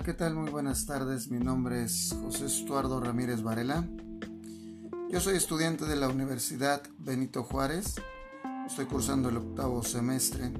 [0.00, 0.34] ¿qué tal?
[0.34, 1.28] Muy buenas tardes.
[1.28, 3.86] Mi nombre es José Estuardo Ramírez Varela.
[5.10, 7.96] Yo soy estudiante de la Universidad Benito Juárez.
[8.66, 10.50] Estoy cursando el octavo semestre.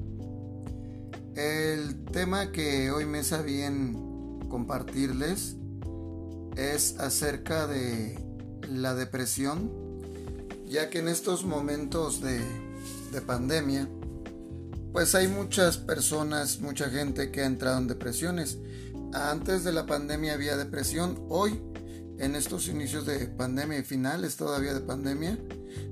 [1.35, 5.57] El tema que hoy me está bien compartirles
[6.55, 8.23] es acerca de
[8.69, 9.71] la depresión,
[10.67, 12.41] ya que en estos momentos de
[13.25, 13.89] pandemia,
[14.93, 18.59] pues hay muchas personas, mucha gente que ha entrado en depresiones.
[19.13, 21.61] Antes de la pandemia había depresión, hoy
[22.17, 25.37] en estos inicios de pandemia y finales todavía de pandemia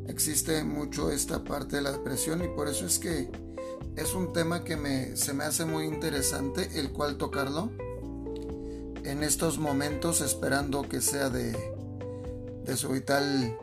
[0.07, 3.29] existe mucho esta parte de la depresión y por eso es que
[3.95, 7.69] es un tema que me, se me hace muy interesante el cual tocarlo
[9.03, 11.55] en estos momentos esperando que sea de,
[12.65, 13.55] de su vital,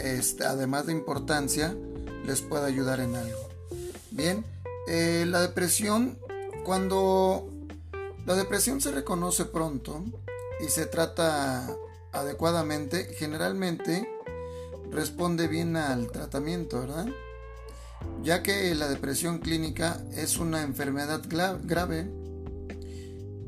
[0.00, 1.76] este, además de importancia,
[2.26, 3.48] les pueda ayudar en algo.
[4.10, 4.44] Bien,
[4.88, 6.18] eh, la depresión,
[6.64, 7.51] cuando
[8.26, 10.04] la depresión se reconoce pronto
[10.64, 11.68] y se trata
[12.12, 14.08] adecuadamente, generalmente
[14.90, 17.06] responde bien al tratamiento, ¿verdad?
[18.22, 22.10] Ya que la depresión clínica es una enfermedad grave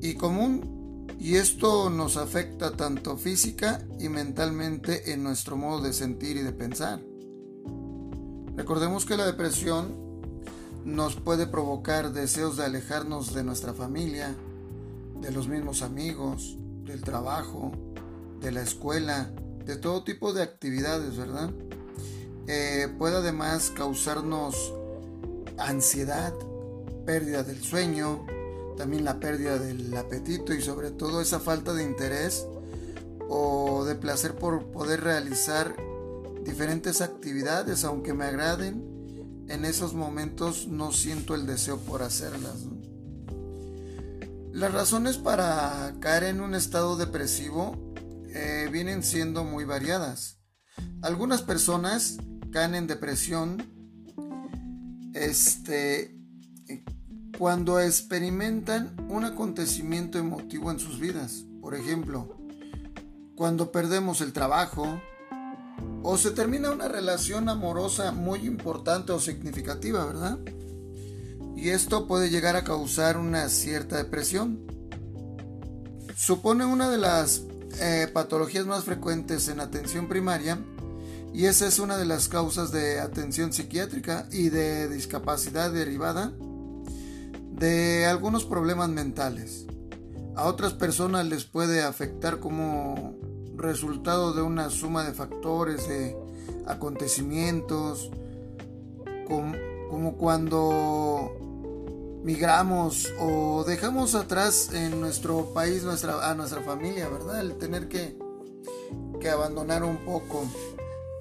[0.01, 6.37] y común y esto nos afecta tanto física y mentalmente en nuestro modo de sentir
[6.37, 7.01] y de pensar.
[8.57, 10.21] Recordemos que la depresión
[10.85, 14.35] nos puede provocar deseos de alejarnos de nuestra familia,
[15.25, 17.73] de los mismos amigos, del trabajo,
[18.41, 19.31] de la escuela,
[19.65, 21.51] de todo tipo de actividades, ¿verdad?
[22.47, 24.75] Eh, puede además causarnos
[25.57, 26.35] ansiedad,
[27.07, 28.27] pérdida del sueño,
[28.77, 32.47] también la pérdida del apetito y sobre todo esa falta de interés
[33.27, 35.75] o de placer por poder realizar
[36.45, 42.67] diferentes actividades, aunque me agraden, en esos momentos no siento el deseo por hacerlas.
[44.55, 47.93] Las razones para caer en un estado depresivo
[48.29, 50.39] eh, vienen siendo muy variadas.
[51.03, 52.19] Algunas personas
[52.53, 53.61] caen en depresión
[55.13, 56.17] este,
[57.37, 61.47] cuando experimentan un acontecimiento emotivo en sus vidas.
[61.61, 62.39] Por ejemplo,
[63.35, 65.03] cuando perdemos el trabajo,
[66.05, 70.39] o se termina una relación amorosa muy importante o significativa, ¿verdad?
[71.57, 74.61] Y esto puede llegar a causar una cierta depresión.
[76.17, 77.43] Supone una de las
[77.81, 80.59] eh, patologías más frecuentes en atención primaria
[81.33, 86.33] y esa es una de las causas de atención psiquiátrica y de discapacidad derivada
[87.51, 89.67] de algunos problemas mentales.
[90.37, 93.17] A otras personas les puede afectar como
[93.57, 96.17] resultado de una suma de factores, de
[96.67, 98.11] acontecimientos,
[99.95, 101.31] como, cuando
[102.25, 107.41] migramos o dejamos atrás en nuestro país nuestra, a nuestra familia, ¿verdad?
[107.41, 108.19] El tener que,
[109.21, 110.49] que abandonar un poco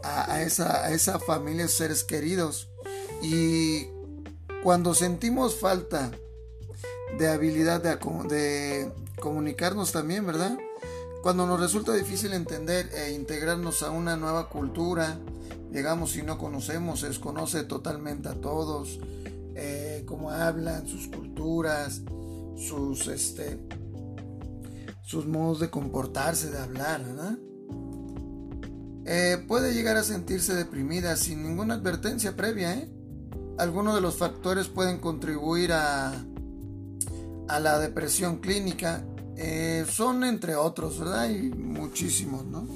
[0.01, 2.67] a, esa, a esa familia, seres queridos.
[3.21, 3.89] Y
[4.63, 6.09] cuando sentimos falta
[7.19, 7.95] de habilidad de,
[8.27, 10.57] de comunicarnos también, ¿verdad?
[11.21, 15.19] Cuando nos resulta difícil entender e integrarnos a una nueva cultura,
[15.73, 18.99] llegamos y no conocemos, se desconoce totalmente a todos,
[19.55, 22.01] eh, cómo hablan, sus culturas,
[22.55, 23.59] sus, este,
[25.01, 27.37] sus modos de comportarse, de hablar, ¿verdad?
[29.05, 32.89] Eh, puede llegar a sentirse deprimida sin ninguna advertencia previa, ¿eh?
[33.57, 36.13] Algunos de los factores pueden contribuir a,
[37.47, 39.03] a la depresión clínica
[39.35, 41.21] eh, son entre otros, ¿verdad?
[41.21, 42.67] Hay muchísimos, ¿no?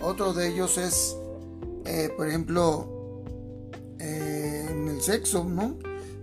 [0.00, 1.16] Otro de ellos es,
[1.88, 3.24] eh, por ejemplo,
[3.98, 5.78] eh, en el sexo, ¿no?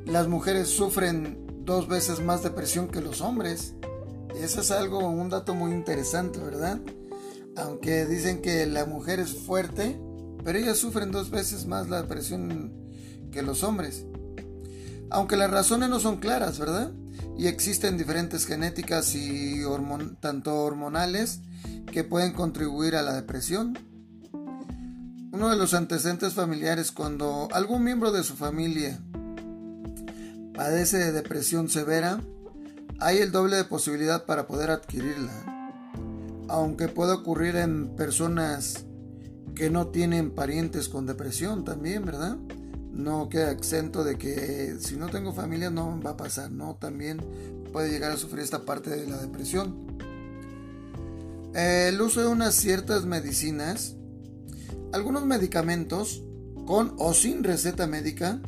[0.05, 3.73] Las mujeres sufren dos veces más depresión que los hombres.
[4.39, 6.79] Eso es algo, un dato muy interesante, ¿verdad?
[7.57, 9.99] Aunque dicen que la mujer es fuerte,
[10.43, 12.71] pero ellas sufren dos veces más la depresión
[13.31, 14.05] que los hombres.
[15.09, 16.91] Aunque las razones no son claras, ¿verdad?
[17.37, 19.61] y existen diferentes genéticas y
[20.19, 21.41] tanto hormonales
[21.91, 23.77] que pueden contribuir a la depresión.
[25.35, 29.01] Uno de los antecedentes familiares cuando algún miembro de su familia
[30.53, 32.21] padece de depresión severa,
[33.01, 35.33] hay el doble de posibilidad para poder adquirirla.
[36.47, 38.85] Aunque puede ocurrir en personas
[39.55, 42.37] que no tienen parientes con depresión también, ¿verdad?
[42.93, 46.75] no queda exento de que si no tengo familia no va a pasar, ¿no?
[46.75, 47.19] También
[47.73, 49.97] puede llegar a sufrir esta parte de la depresión.
[51.53, 53.97] El uso de unas ciertas medicinas,
[54.93, 56.23] algunos medicamentos
[56.65, 58.41] con o sin receta médica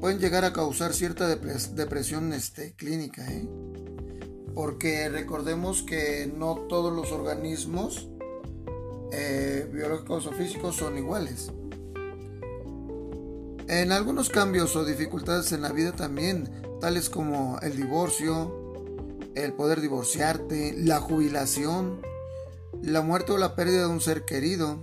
[0.00, 3.26] pueden llegar a causar cierta depresión este, clínica.
[3.30, 3.48] ¿eh?
[4.54, 8.08] porque recordemos que no todos los organismos
[9.12, 11.50] eh, biológicos o físicos son iguales.
[13.66, 16.50] En algunos cambios o dificultades en la vida también,
[16.80, 18.74] tales como el divorcio,
[19.34, 22.00] el poder divorciarte, la jubilación,
[22.82, 24.80] la muerte o la pérdida de un ser querido,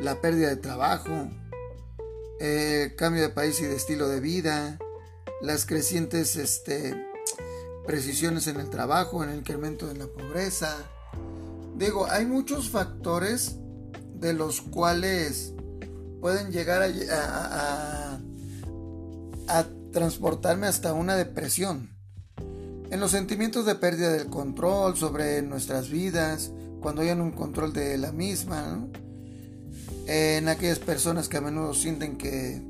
[0.00, 1.28] la pérdida de trabajo,
[2.40, 4.78] el cambio de país y de estilo de vida,
[5.40, 6.94] las crecientes este,
[7.86, 10.76] precisiones en el trabajo, en el incremento de la pobreza.
[11.76, 13.56] Digo, hay muchos factores
[14.14, 15.52] de los cuales
[16.20, 18.20] pueden llegar a,
[19.48, 21.94] a transportarme hasta una depresión.
[22.90, 27.98] En los sentimientos de pérdida del control sobre nuestras vidas, cuando hayan un control de
[27.98, 28.86] la misma,
[30.06, 32.62] en aquellas personas que a menudo sienten que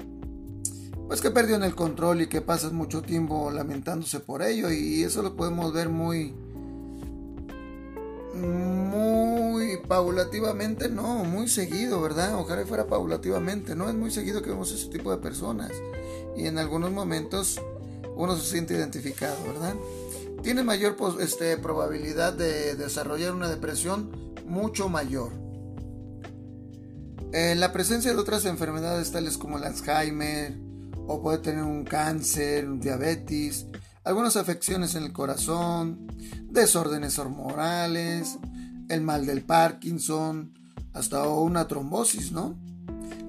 [1.06, 5.22] pues que perdieron el control y que pasan mucho tiempo lamentándose por ello y eso
[5.22, 6.34] lo podemos ver muy
[8.34, 12.34] muy paulativamente, no, muy seguido, ¿verdad?
[12.34, 15.70] Ojalá fuera paulativamente, no es muy seguido que vemos ese tipo de personas
[16.36, 17.60] y en algunos momentos
[18.16, 19.74] uno se siente identificado, ¿verdad?
[20.42, 24.10] Tiene mayor este, probabilidad de desarrollar una depresión
[24.46, 25.43] mucho mayor.
[27.34, 30.56] En la presencia de otras enfermedades tales como el Alzheimer,
[31.08, 33.66] o puede tener un cáncer, un diabetes,
[34.04, 36.06] algunas afecciones en el corazón,
[36.44, 38.38] desórdenes hormonales,
[38.88, 40.54] el mal del Parkinson,
[40.92, 42.56] hasta una trombosis, ¿no?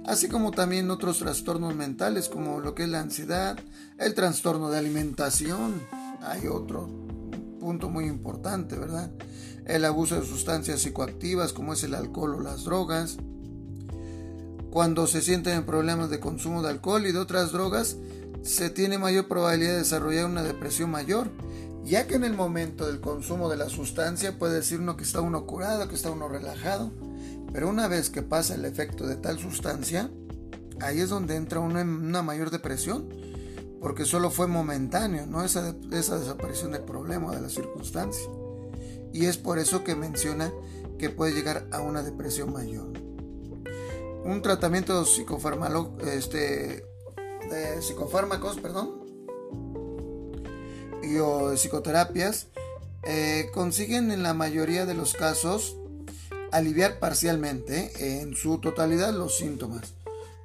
[0.06, 3.58] Así como también otros trastornos mentales como lo que es la ansiedad,
[3.98, 5.82] el trastorno de alimentación,
[6.22, 7.08] hay otro
[7.60, 9.10] punto muy importante, ¿verdad?
[9.66, 13.18] El abuso de sustancias psicoactivas como es el alcohol o las drogas,
[14.76, 17.96] cuando se sienten problemas de consumo de alcohol y de otras drogas,
[18.42, 21.30] se tiene mayor probabilidad de desarrollar una depresión mayor,
[21.86, 25.22] ya que en el momento del consumo de la sustancia puede decir uno que está
[25.22, 26.92] uno curado, que está uno relajado,
[27.54, 30.12] pero una vez que pasa el efecto de tal sustancia,
[30.82, 33.08] ahí es donde entra una, una mayor depresión,
[33.80, 38.30] porque solo fue momentáneo, no esa, esa desaparición del problema, de la circunstancia.
[39.14, 40.52] Y es por eso que menciona
[41.00, 43.06] que puede llegar a una depresión mayor
[44.26, 45.06] un tratamiento
[46.04, 46.84] este,
[47.50, 49.06] de psicofármacos, perdón,
[51.04, 52.48] y o psicoterapias,
[53.04, 55.78] eh, consiguen en la mayoría de los casos
[56.52, 59.94] aliviar parcialmente, en su totalidad, los síntomas.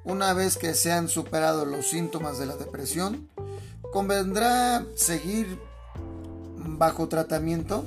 [0.03, 3.29] Una vez que se han superado los síntomas de la depresión,
[3.91, 5.59] convendrá seguir
[6.55, 7.83] bajo tratamiento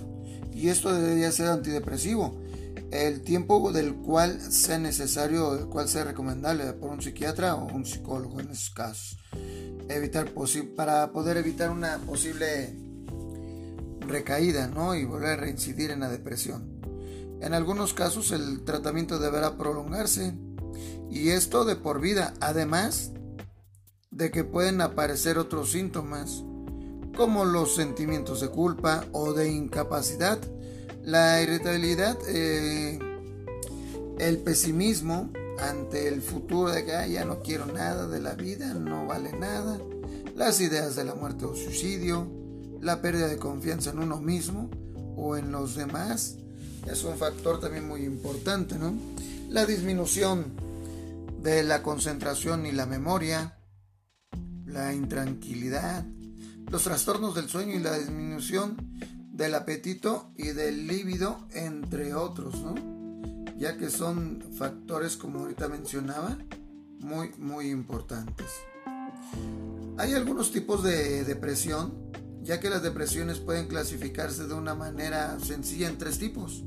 [0.52, 2.44] y esto debería ser antidepresivo
[2.94, 7.85] el tiempo del cual sea necesario, el cual sea recomendable por un psiquiatra o un
[7.85, 9.19] psicólogo en esos casos.
[9.88, 10.32] Evitar
[10.76, 12.73] para poder evitar una posible
[14.00, 14.94] recaída ¿no?
[14.94, 16.81] y volver a reincidir en la depresión.
[17.41, 20.32] En algunos casos el tratamiento deberá prolongarse
[21.11, 23.11] y esto de por vida, además
[24.12, 26.44] de que pueden aparecer otros síntomas
[27.17, 30.38] como los sentimientos de culpa o de incapacidad
[31.04, 32.98] la irritabilidad, eh,
[34.18, 39.06] el pesimismo ante el futuro de que ya no quiero nada de la vida, no
[39.06, 39.78] vale nada,
[40.34, 42.29] las ideas de la muerte o suicidio,
[42.81, 44.70] la pérdida de confianza en uno mismo
[45.17, 46.36] o en los demás,
[46.90, 48.94] es un factor también muy importante, ¿no?
[49.48, 50.52] La disminución
[51.43, 53.58] de la concentración y la memoria,
[54.67, 56.05] la intranquilidad,
[56.70, 58.76] los trastornos del sueño y la disminución
[59.34, 62.74] del apetito y del líbido, entre otros, ¿no?
[63.58, 66.38] ya que son factores, como ahorita mencionaba,
[67.00, 68.46] muy, muy importantes.
[69.98, 71.94] Hay algunos tipos de depresión,
[72.43, 76.62] ya que las depresiones pueden clasificarse de una manera sencilla en tres tipos.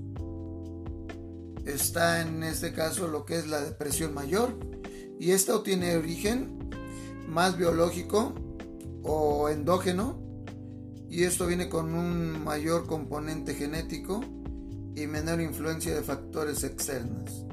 [1.66, 4.58] Está en este caso lo que es la depresión mayor,
[5.20, 6.70] y esta tiene origen
[7.30, 8.34] más biológico
[9.04, 10.27] o endógeno,
[11.10, 14.22] y esto viene con un mayor componente genético
[14.96, 17.46] y menor influencia de factores externos.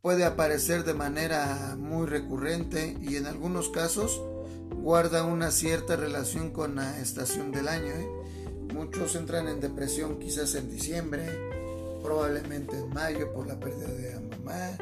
[0.00, 4.20] Puede aparecer de manera muy recurrente y en algunos casos
[4.74, 7.92] guarda una cierta relación con la estación del año.
[7.92, 8.08] ¿eh?
[8.74, 11.24] Muchos entran en depresión quizás en diciembre,
[12.02, 14.76] probablemente en mayo por la pérdida de la mamá,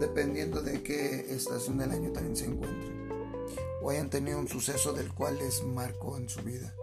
[0.00, 2.97] dependiendo de qué estación del año también se encuentren
[3.82, 6.74] o hayan tenido un suceso del cual les marcó en su vida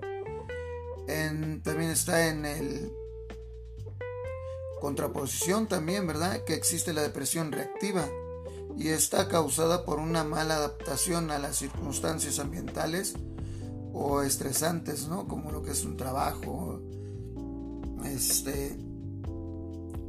[1.63, 2.91] también está en el
[4.81, 6.43] contraposición también, ¿verdad?
[6.43, 8.07] Que existe la depresión reactiva
[8.77, 13.15] y está causada por una mala adaptación a las circunstancias ambientales
[13.93, 15.27] o estresantes, ¿no?
[15.27, 16.81] Como lo que es un trabajo,
[18.03, 18.77] este,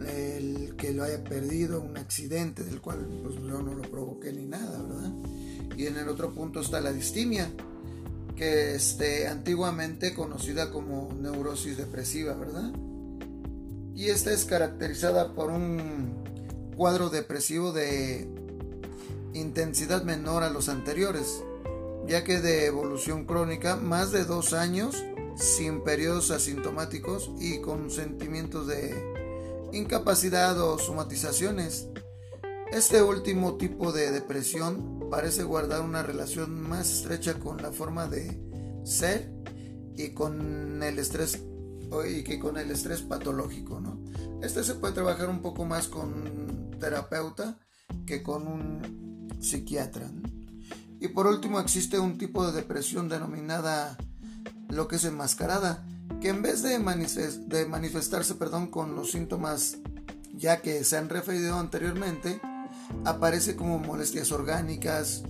[0.06, 4.46] el que lo haya perdido, un accidente del cual pues, yo no lo provoqué ni
[4.46, 5.12] nada, ¿verdad?
[5.76, 7.50] Y en el otro punto está la distimia,
[8.36, 12.72] que este, antiguamente conocida como neurosis depresiva, ¿verdad?
[13.94, 16.12] Y esta es caracterizada por un
[16.76, 18.28] cuadro depresivo de
[19.32, 21.42] intensidad menor a los anteriores,
[22.06, 25.02] ya que de evolución crónica más de dos años
[25.36, 29.15] sin periodos asintomáticos y con sentimientos de
[29.72, 31.88] incapacidad o somatizaciones.
[32.72, 38.40] Este último tipo de depresión parece guardar una relación más estrecha con la forma de
[38.84, 39.32] ser
[39.96, 41.42] y con el estrés
[42.08, 44.00] y que con el estrés patológico, ¿no?
[44.42, 47.58] Este se puede trabajar un poco más con un terapeuta
[48.04, 50.10] que con un psiquiatra.
[51.00, 53.96] Y por último existe un tipo de depresión denominada
[54.68, 55.86] lo que es enmascarada,
[56.20, 59.78] que en vez de, manifestarse perdón, con los síntomas
[60.34, 62.40] ya que se han referido anteriormente,
[63.04, 65.22] aparece como molestias orgánicas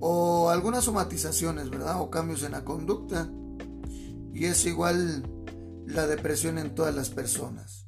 [0.00, 2.00] o algunas somatizaciones, ¿verdad?
[2.00, 3.30] O cambios en la conducta.
[4.32, 5.22] Y es igual
[5.86, 7.86] la depresión en todas las personas,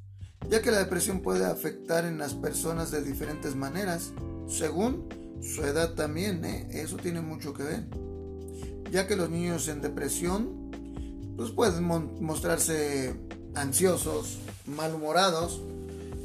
[0.49, 4.11] ya que la depresión puede afectar en las personas de diferentes maneras,
[4.47, 5.07] según
[5.41, 6.67] su edad también, ¿eh?
[6.71, 7.87] eso tiene mucho que ver,
[8.91, 10.62] ya que los niños en depresión
[11.37, 11.83] pues pueden
[12.21, 13.15] mostrarse
[13.55, 15.61] ansiosos, malhumorados,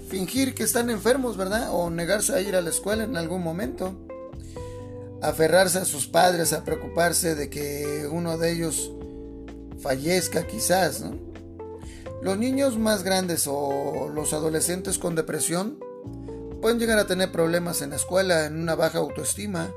[0.08, 1.70] fingir que están enfermos, ¿verdad?
[1.72, 3.94] O negarse a ir a la escuela en algún momento.
[5.20, 8.92] Aferrarse a sus padres, a preocuparse de que uno de ellos
[9.80, 11.04] fallezca quizás.
[12.22, 15.78] Los niños más grandes o los adolescentes con depresión
[16.60, 19.70] pueden llegar a tener problemas en la escuela, en una baja autoestima,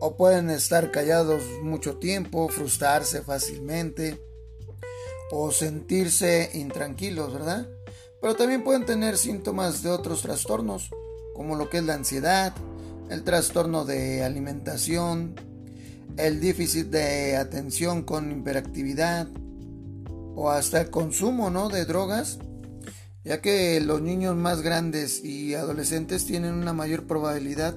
[0.00, 4.20] o pueden estar callados mucho tiempo, frustrarse fácilmente,
[5.34, 7.66] o sentirse intranquilos, ¿verdad?
[8.20, 10.90] Pero también pueden tener síntomas de otros trastornos,
[11.34, 12.52] como lo que es la ansiedad,
[13.08, 15.34] el trastorno de alimentación,
[16.18, 19.26] el déficit de atención con hiperactividad
[20.34, 21.70] o hasta el consumo ¿no?
[21.70, 22.38] de drogas,
[23.24, 27.74] ya que los niños más grandes y adolescentes tienen una mayor probabilidad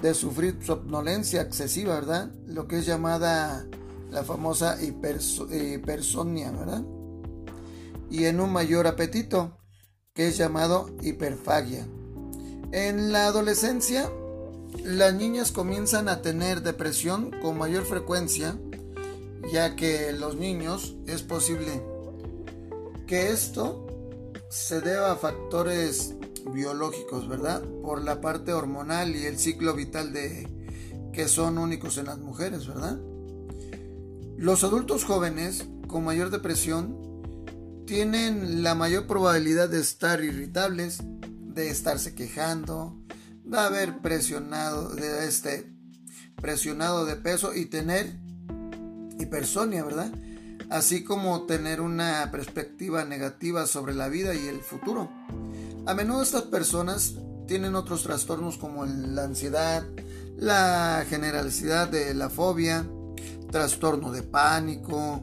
[0.00, 2.30] de sufrir somnolencia excesiva, ¿verdad?
[2.46, 3.66] Lo que es llamada
[4.10, 6.84] la famosa hipersonia, ¿verdad?
[8.10, 9.56] Y en un mayor apetito
[10.14, 11.86] que es llamado hiperfagia.
[12.72, 14.10] En la adolescencia,
[14.84, 18.58] las niñas comienzan a tener depresión con mayor frecuencia,
[19.52, 21.82] ya que los niños es posible
[23.06, 23.86] que esto
[24.48, 26.14] se deba a factores
[26.52, 27.62] biológicos, ¿verdad?
[27.82, 30.48] Por la parte hormonal y el ciclo vital de
[31.12, 32.98] que son únicos en las mujeres, ¿verdad?
[34.40, 36.96] Los adultos jóvenes con mayor depresión
[37.86, 42.98] tienen la mayor probabilidad de estar irritables, de estarse quejando,
[43.44, 45.70] de haber presionado de este
[46.36, 48.16] presionado de peso y tener
[49.18, 50.10] hipersonia, ¿verdad?
[50.70, 55.10] Así como tener una perspectiva negativa sobre la vida y el futuro.
[55.84, 57.16] A menudo estas personas
[57.46, 59.86] tienen otros trastornos como la ansiedad,
[60.38, 62.86] la generalidad de la fobia,
[63.50, 65.22] trastorno de pánico,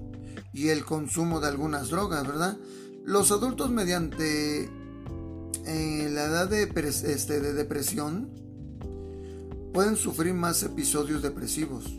[0.58, 2.58] y el consumo de algunas drogas, ¿verdad?
[3.06, 8.32] Los adultos mediante eh, la edad de, este, de depresión
[9.72, 11.94] pueden sufrir más episodios depresivos,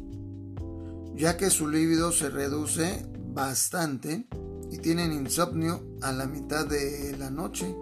[1.14, 4.26] ya que su líbido se reduce bastante
[4.72, 7.72] y tienen insomnio a la mitad de la noche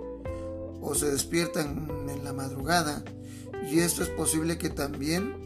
[0.82, 3.02] o se despiertan en la madrugada
[3.72, 5.45] y esto es posible que también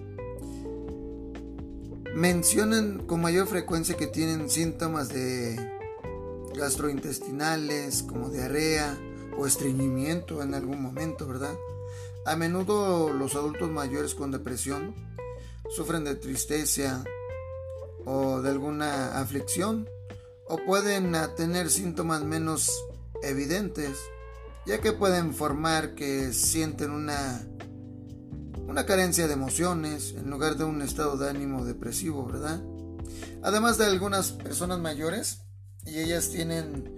[2.14, 5.56] mencionan con mayor frecuencia que tienen síntomas de
[6.54, 8.98] gastrointestinales como diarrea
[9.38, 11.54] o estreñimiento en algún momento, ¿verdad?
[12.26, 14.94] A menudo los adultos mayores con depresión
[15.74, 17.04] sufren de tristeza
[18.04, 19.88] o de alguna aflicción
[20.46, 22.84] o pueden tener síntomas menos
[23.22, 23.98] evidentes,
[24.66, 27.46] ya que pueden formar que sienten una
[28.70, 32.62] una carencia de emociones en lugar de un estado de ánimo depresivo, ¿verdad?
[33.42, 35.40] Además de algunas personas mayores
[35.84, 36.94] y ellas tienen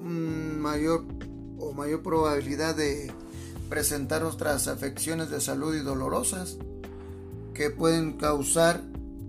[0.00, 1.04] mayor
[1.58, 3.12] o mayor probabilidad de
[3.68, 6.56] presentar otras afecciones de salud y dolorosas
[7.54, 8.82] que pueden causar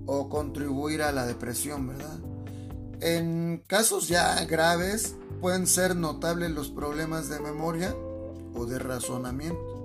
[0.07, 2.17] o contribuir a la depresión, ¿verdad?
[3.01, 7.95] En casos ya graves pueden ser notables los problemas de memoria
[8.55, 9.76] o de razonamiento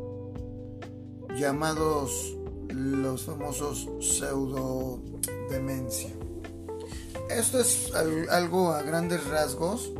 [1.37, 2.37] llamados
[2.69, 6.11] los famosos pseudodemencia.
[7.31, 9.93] esto es algo a grandes rasgos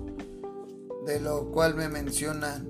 [1.07, 2.69] de lo cual me mencionan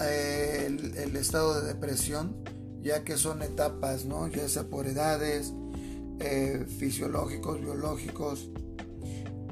[0.00, 2.36] eh, el, estado de depresión,
[2.82, 4.28] ya que son etapas, ¿no?
[4.28, 5.52] Ya sea por edades,
[6.20, 8.50] eh, fisiológicos, biológicos.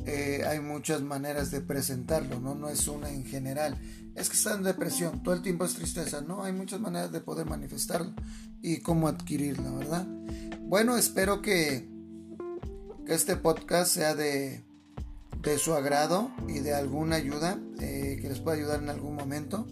[0.06, 2.54] Eh, hay muchas maneras de presentarlo, ¿no?
[2.54, 3.80] No es una en general.
[4.14, 6.44] Es que está en depresión, todo el tiempo es tristeza, ¿no?
[6.44, 8.14] Hay muchas maneras de poder manifestarlo
[8.62, 10.06] y cómo adquirirlo, ¿verdad?
[10.61, 11.92] Bueno, espero que,
[13.06, 14.64] este podcast sea de,
[15.42, 19.66] de su agrado y de alguna ayuda eh, que les pueda ayudar en algún momento.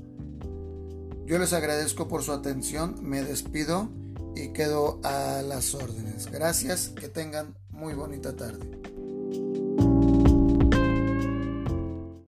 [1.25, 3.91] Yo les agradezco por su atención, me despido
[4.37, 6.27] y quedo a las órdenes.
[6.31, 8.92] Gracias, que tengan muy bonita tarde.